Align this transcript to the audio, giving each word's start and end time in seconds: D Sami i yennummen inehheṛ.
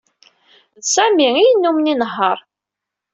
D 0.81 0.83
Sami 0.93 1.29
i 1.37 1.43
yennummen 1.47 1.91
inehheṛ. 1.93 2.37